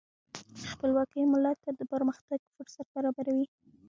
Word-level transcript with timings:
خپلواکي 0.71 1.21
ملت 1.33 1.57
ته 1.63 1.71
د 1.79 1.81
پرمختګ 1.93 2.39
فرصت 2.55 2.85
برابروي. 2.95 3.47